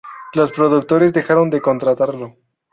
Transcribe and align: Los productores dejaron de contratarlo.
Los 0.33 0.51
productores 0.51 1.13
dejaron 1.13 1.51
de 1.51 1.61
contratarlo. 1.61 2.35